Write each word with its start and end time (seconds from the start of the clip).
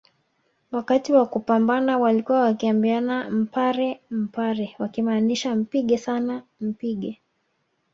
Wakati 0.71 1.13
wa 1.13 1.25
kupambana 1.25 1.97
walikuwa 1.97 2.41
wakiambiana 2.41 3.29
mpare 3.29 4.01
mpare 4.11 4.75
wakimaanisha 4.79 5.55
mpige 5.55 5.97
sana 5.97 6.43
mpige 6.61 7.21